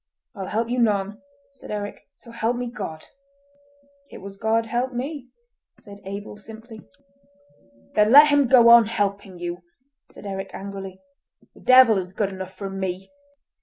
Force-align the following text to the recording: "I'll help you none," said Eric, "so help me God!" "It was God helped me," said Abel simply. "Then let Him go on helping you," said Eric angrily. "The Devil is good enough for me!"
"I'll 0.33 0.47
help 0.47 0.67
you 0.67 0.79
none," 0.79 1.21
said 1.53 1.69
Eric, 1.69 2.07
"so 2.15 2.31
help 2.31 2.57
me 2.57 2.71
God!" 2.71 3.05
"It 4.09 4.17
was 4.19 4.35
God 4.35 4.65
helped 4.65 4.95
me," 4.95 5.29
said 5.79 5.99
Abel 6.05 6.37
simply. 6.37 6.81
"Then 7.93 8.11
let 8.11 8.29
Him 8.29 8.47
go 8.47 8.69
on 8.69 8.85
helping 8.85 9.37
you," 9.37 9.61
said 10.09 10.25
Eric 10.25 10.49
angrily. 10.55 10.99
"The 11.53 11.59
Devil 11.61 11.99
is 11.99 12.13
good 12.13 12.31
enough 12.31 12.53
for 12.55 12.71
me!" 12.71 13.11